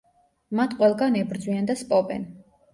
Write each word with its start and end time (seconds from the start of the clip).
მათ 0.59 0.73
ყველგან 0.79 1.19
ებრძვიან 1.21 1.71
და 1.71 1.79
სპობენ. 1.85 2.29